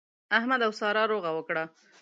احمد 0.37 0.59
او 0.65 0.71
سارا 0.79 1.03
روغه 1.13 1.31
وکړه. 1.33 1.63